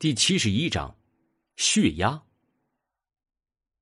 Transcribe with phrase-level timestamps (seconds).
[0.00, 0.94] 第七十一章，
[1.56, 2.22] 血压。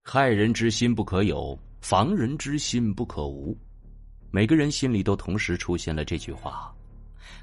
[0.03, 3.55] 害人之心不可有，防人之心不可无。
[4.31, 6.75] 每个人心里都同时出现了这句话。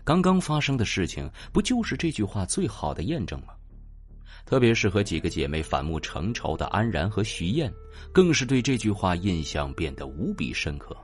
[0.03, 3.53] 刚刚发生的事情，不就是这句话最好的验证吗？
[4.43, 7.71] 特别是和几个姐妹反目成仇的安然和徐燕，
[8.11, 10.97] 更是对这句话印象变得无比深刻。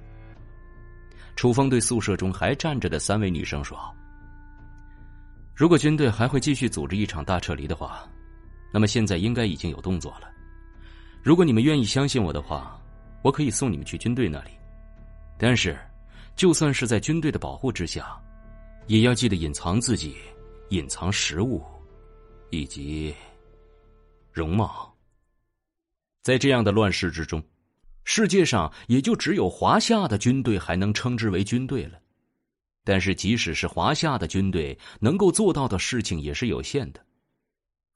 [1.36, 3.78] 楚风对宿舍中还站着的三位女生说。
[5.60, 8.10] 如果军队还会继续组织一场大撤离的话，
[8.72, 10.32] 那么现在应该已经有动作了。
[11.22, 12.82] 如果你们愿意相信我的话，
[13.22, 14.52] 我可以送你们去军队那里。
[15.38, 15.78] 但是，
[16.34, 18.18] 就算是在军队的保护之下，
[18.88, 20.16] 也要记得隐藏自己，
[20.70, 21.62] 隐藏食物，
[22.52, 23.14] 以及
[24.32, 24.96] 容貌。
[26.22, 27.44] 在这样的乱世之中，
[28.06, 32.00] 世界上也就只有华夏的军队还能称之为军队了。
[32.90, 37.00] 但是，即使是华夏的军队，能够做到的事情也是有限的。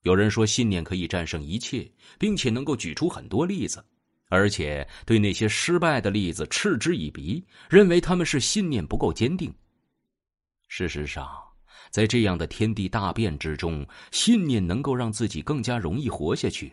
[0.04, 3.84] 有人说，信念可以战胜一切，并且能够举出很多例子，
[4.30, 9.52] 而且对那些失败的例子嗤之以鼻，认为他们是信念不够坚定。
[10.68, 11.28] 事实上，
[11.90, 16.72] 在这样的天地大变之中，信念能够让自己更加容易活下去，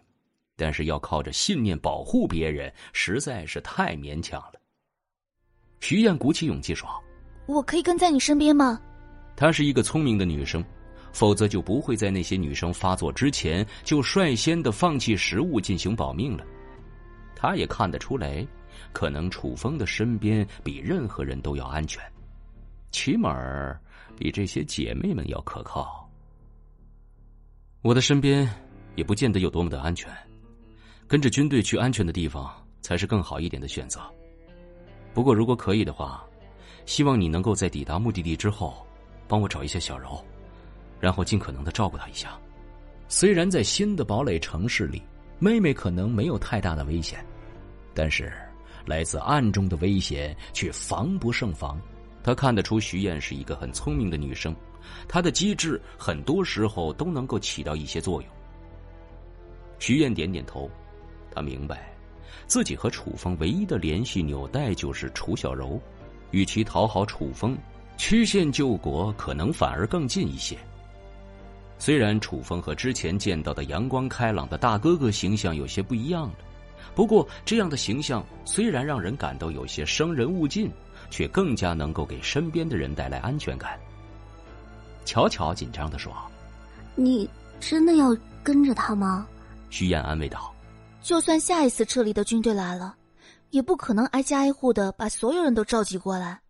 [0.56, 4.60] 但是要靠着信念保护别人，实在是太勉强了。
[5.80, 6.86] 徐燕鼓起勇气说。
[7.50, 8.80] 我可以跟在你身边吗？
[9.34, 10.64] 她是一个聪明的女生，
[11.12, 16.44] 否则就不会在那些女生发作之前就率先的放弃食物进行保命了。
[17.34, 18.46] 她也看得出来，
[18.92, 22.00] 可能楚风的身边比任何人都要安全，
[22.92, 23.34] 起码
[24.16, 26.08] 比这些姐妹们要可靠。
[27.82, 28.48] 我的身边
[28.94, 30.08] 也不见得有多么的安全，
[31.08, 32.48] 跟着军队去安全的地方
[32.80, 34.00] 才是更好一点的选择。
[35.12, 36.24] 不过如果可以的话。
[36.86, 38.86] 希望你能够在抵达目的地之后，
[39.28, 40.22] 帮我找一下小柔，
[40.98, 42.38] 然后尽可能的照顾她一下。
[43.08, 45.02] 虽然在新的堡垒城市里，
[45.38, 47.24] 妹妹可能没有太大的危险，
[47.94, 48.32] 但是
[48.86, 51.80] 来自暗中的危险却防不胜防。
[52.22, 54.54] 他看得出徐燕是一个很聪明的女生，
[55.08, 58.30] 她的机智很多时候都能够起到一些作用。
[59.78, 60.70] 徐燕点点头，
[61.34, 61.92] 她明白，
[62.46, 65.80] 自己和楚风唯一的联系纽带就是楚小柔。
[66.30, 67.56] 与其讨好楚风，
[67.96, 70.56] 曲线救国可能反而更近一些。
[71.78, 76.34] 虽然楚风和之前见到的阳光开朗的大哥哥形象有些不一样了，
[76.94, 80.70] 不过这样的形象虽然让人感到有些生人勿近，
[81.10, 83.78] 却更加能够给身边的人带来安全感。
[85.06, 86.12] 巧巧紧张的说
[86.94, 89.26] ：“你真的要跟着他吗？”
[89.70, 90.54] 徐燕安慰道
[91.00, 92.94] ：“就算下一次撤离的军队来了。”
[93.50, 96.40] 也不可能挨家挨户的把所有人都召集过来，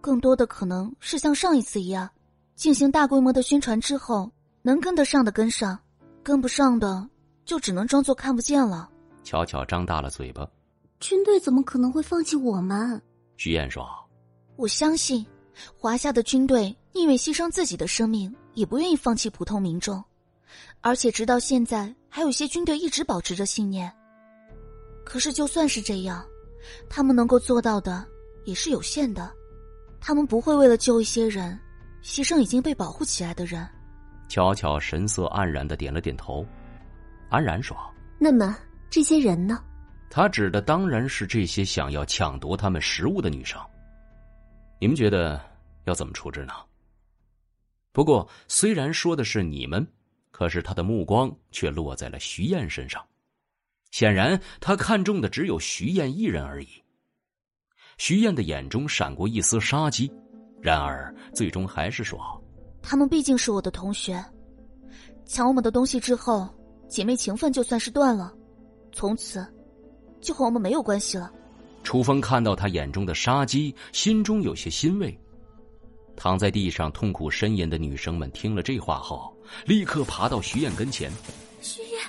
[0.00, 2.08] 更多的可能是像上一次一样，
[2.54, 4.30] 进行大规模的宣传之后，
[4.62, 5.78] 能跟得上的跟上，
[6.22, 7.08] 跟不上的
[7.44, 8.90] 就只能装作看不见了。
[9.24, 10.48] 巧巧张大了嘴巴，
[10.98, 13.00] 军队怎么可能会放弃我们？
[13.36, 13.86] 徐燕说
[14.56, 15.24] ：“我相信，
[15.78, 20.02] 华夏的军队宁愿牺牲自己的生命，也不愿意放弃普通民众，
[20.82, 23.90] 而且直到现在，还有些军队一直保持着信念。
[25.04, 26.22] 可是就算是这样。”
[26.88, 28.06] 他们能够做到的
[28.44, 29.32] 也是有限的，
[30.00, 31.58] 他们不会为了救一些人，
[32.02, 33.66] 牺牲已经被保护起来的人。
[34.28, 36.46] 巧巧神色黯然的点了点头，
[37.28, 37.76] 安然说
[38.18, 38.56] ：“那么
[38.88, 39.62] 这些人呢？”
[40.08, 43.60] 他指的当然是这些想要抢夺他们食物的女生。
[44.80, 45.40] 你们觉得
[45.84, 46.52] 要怎么处置呢？
[47.92, 49.86] 不过虽然说的是你们，
[50.30, 53.04] 可是他的目光却落在了徐燕身上。
[53.90, 56.68] 显然，他看中的只有徐燕一人而已。
[57.98, 60.10] 徐燕的眼中闪过一丝杀机，
[60.60, 62.18] 然而最终还是说
[62.80, 64.24] ：“他们毕竟是我的同学，
[65.26, 66.48] 抢我们的东西之后，
[66.88, 68.32] 姐妹情分就算是断了，
[68.92, 69.46] 从此
[70.20, 71.30] 就和我们没有关系了。”
[71.82, 75.18] 楚风看到他眼中的杀机，心中有些欣慰。
[76.16, 79.34] 躺在地上痛苦呻吟的女生们听了这话后，
[79.66, 81.10] 立刻爬到徐燕跟前
[81.60, 82.00] ：“徐燕，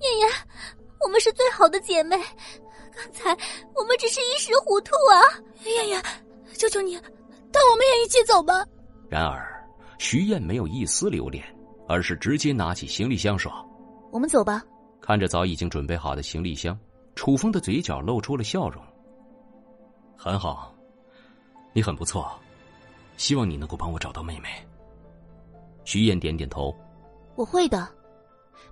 [0.00, 0.28] 燕燕。”
[1.16, 2.14] 我们是最好的姐妹，
[2.94, 3.30] 刚才
[3.74, 5.40] 我们只是一时糊涂啊！
[5.64, 6.02] 燕燕，
[6.52, 6.94] 求求你，
[7.50, 8.62] 带我们也一起走吧。
[9.08, 9.66] 然而，
[9.98, 11.42] 徐燕没有一丝留恋，
[11.88, 13.50] 而是直接拿起行李箱说
[14.12, 14.62] ：“我们走吧。”
[15.00, 16.78] 看着早已经准备好的行李箱，
[17.14, 18.84] 楚风的嘴角露出了笑容。
[20.18, 20.76] 很好，
[21.72, 22.30] 你很不错，
[23.16, 24.50] 希望你能够帮我找到妹妹。
[25.86, 26.76] 徐燕点点头
[27.36, 27.88] ：“我会的，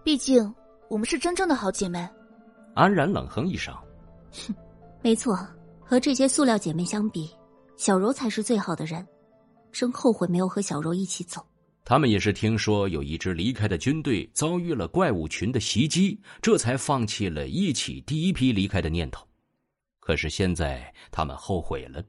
[0.02, 0.54] 毕竟。”
[0.90, 2.06] 我们是真正的好姐妹。
[2.74, 3.74] 安然冷哼一声
[4.32, 4.54] ：“哼，
[5.02, 5.38] 没错，
[5.80, 7.30] 和这些塑料姐妹相比，
[7.76, 9.06] 小柔才是最好的人。
[9.72, 11.44] 真后悔没有和小柔一起走。”
[11.84, 19.26] 他们也是听说有一支离开的军队遭遇了怪物群的袭击，这才放弃了一起第一批离开的念头。
[20.00, 22.02] 可是现在他们后悔了。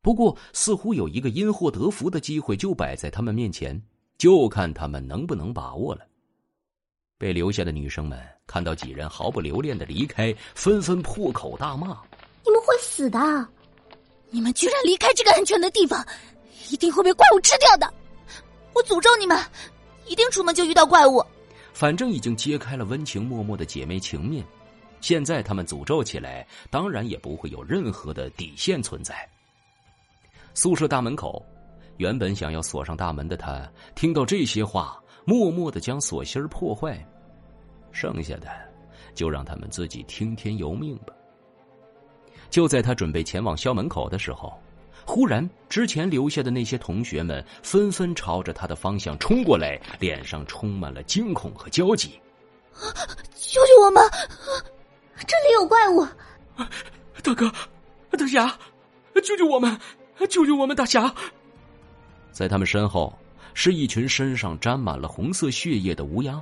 [0.00, 3.80] 不过，似乎有一个因祸得福的机会就摆在他们面前，
[4.16, 6.06] 就看他们能不能把握了。
[7.18, 8.16] 被留下的女生们
[8.46, 12.00] 看到几人毫不留恋的离开，纷纷破口大骂
[12.46, 13.18] ：“你们会死的！
[14.30, 16.06] 你们居然离开这个安全的地方，
[16.70, 17.92] 一定会被怪物吃掉的！
[18.72, 19.36] 我诅咒你们，
[20.06, 21.20] 一定出门就遇到怪物。”
[21.74, 24.44] 反正已经揭开了温情脉脉的姐妹情面，
[25.00, 29.28] 现在她们诅咒起来，当然也不会有任何的底线存在。
[30.54, 31.44] 宿舍大门口，
[31.96, 35.00] 原本想要锁上大门的他，听到这些话。
[35.28, 37.06] 默默的将锁芯破坏，
[37.92, 38.48] 剩下的
[39.14, 41.12] 就让他们自己听天由命吧。
[42.48, 44.58] 就在他准备前往校门口的时候，
[45.04, 52.18] 忽然之前留下的那些同学们纷纷朝着他的方向冲过来，脸上充满了惊恐和焦急。
[53.34, 54.02] 救救我们！
[55.26, 56.06] 这里有怪物！
[57.22, 57.52] 大哥，
[58.12, 58.58] 大侠，
[59.22, 59.78] 救救我们！
[60.30, 60.74] 救救我们！
[60.74, 61.14] 大侠，
[62.32, 63.12] 在他们身后。
[63.54, 66.40] 是一群身上沾满了红色血液的乌鸦，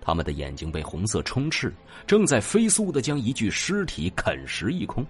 [0.00, 1.72] 他们的眼睛被红色充斥，
[2.06, 5.04] 正在飞速的将一具尸体啃食一空。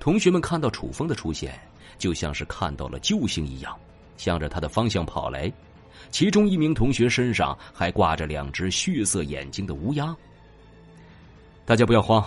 [0.00, 1.58] 同学们看到楚风的出现，
[1.98, 3.76] 就像是看到了救星一样，
[4.16, 5.52] 向着他的方向跑来。
[6.10, 10.16] 其中一名同学身上还挂着两只血色眼睛的乌鸦。
[11.66, 12.24] 大家不要慌，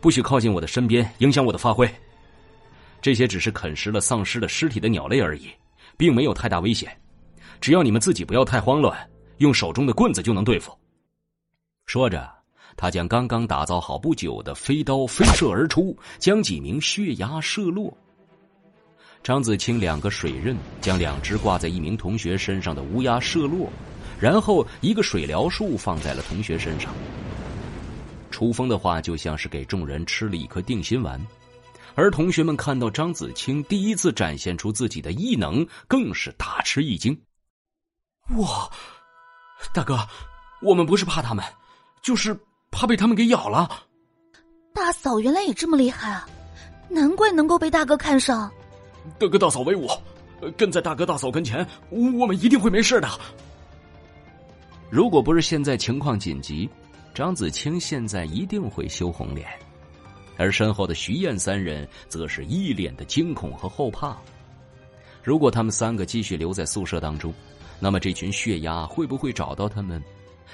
[0.00, 1.88] 不许靠近我的身边，影响我的发挥。
[3.02, 5.50] 这些只是啃食了丧尸的尸体的鸟类而已，
[5.96, 6.90] 并没有太大危险。
[7.60, 8.96] 只要你们自己不要太慌乱，
[9.38, 10.76] 用手中的棍子就能对付。
[11.86, 12.30] 说着，
[12.76, 17.96] 他将刚刚打造好不久的飞刀飞射而出，将几名血鸦射落。
[19.22, 23.70] 张子清两个水刃将两只挂在一名同学身上的乌鸦射落，
[24.20, 26.92] 然后一个水疗术放在了同学身上。
[28.30, 31.18] 楚风的话就像是给众人吃了一颗定心丸，
[31.94, 37.16] 而同学们看到张子清第一次展现出自己的异能，更是大吃一惊。
[38.36, 38.70] 哇，
[39.72, 39.98] 大哥，
[40.62, 41.44] 我们不是怕他们，
[42.02, 42.36] 就是
[42.70, 43.68] 怕被他们给咬了。
[44.72, 46.28] 大嫂原来也这么厉害啊，
[46.88, 48.50] 难怪能够被大哥看上。
[49.18, 49.88] 大哥大嫂威武，
[50.56, 53.08] 跟在大哥大嫂跟前，我们一定会没事的。
[54.90, 56.68] 如果不是现在情况紧急，
[57.14, 59.48] 张子清现在一定会羞红脸，
[60.36, 64.16] 而身后的徐燕三人则是一脸的惊恐和后怕。
[65.22, 67.32] 如果他们三个继续留在宿舍当中。
[67.80, 70.02] 那么这群血压会不会找到他们？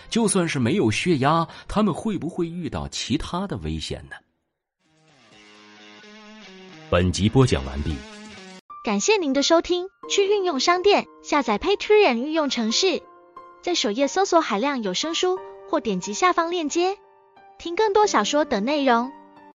[0.08, 4.16] 就算是没有血压，他们会不会遇到其他的危险呢？
[6.88, 7.94] 本集播讲完毕，
[8.82, 9.86] 感谢您的收听。
[10.08, 13.00] 去运用商店下载 Patreon 运用城市，
[13.62, 15.38] 在首页搜索海量有声书，
[15.68, 16.96] 或点击下方链接
[17.58, 19.12] 听更多小说等内容。